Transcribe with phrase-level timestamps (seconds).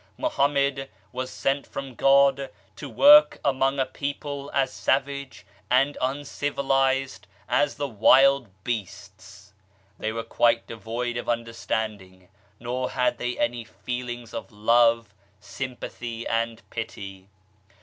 [0.17, 7.75] Mohammed was sent from God to work among a people as savage and uncivilized as
[7.75, 9.53] the wild beasts.
[9.99, 12.29] They were quite devoid of understanding,
[12.59, 17.29] nor had they any feelings of love, sympathy and pity.